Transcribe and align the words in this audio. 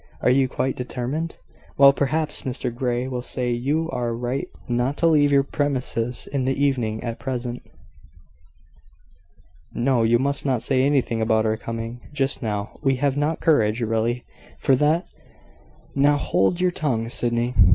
Are 0.21 0.31
you 0.31 0.47
quite 0.47 0.75
determined? 0.75 1.35
Well, 1.77 1.93
perhaps 1.93 2.41
Mr 2.41 2.73
Grey 2.73 3.07
will 3.07 3.21
say 3.21 3.51
you 3.51 3.87
are 3.91 4.15
right 4.15 4.47
not 4.67 4.97
to 4.97 5.05
leave 5.05 5.31
your 5.31 5.43
premises 5.43 6.25
in 6.25 6.45
the 6.45 6.59
evening, 6.59 7.03
at 7.03 7.19
present. 7.19 7.61
No; 9.75 10.01
you 10.01 10.17
must 10.17 10.43
not 10.43 10.63
say 10.63 10.81
anything 10.81 11.21
about 11.21 11.45
our 11.45 11.55
coming 11.55 12.01
just 12.13 12.41
now. 12.41 12.79
We 12.81 12.95
have 12.95 13.15
not 13.15 13.41
courage, 13.41 13.79
really, 13.79 14.25
for 14.57 14.75
that. 14.77 15.05
Now 15.93 16.17
hold 16.17 16.59
your 16.59 16.71
tongue, 16.71 17.07
Sydney. 17.07 17.53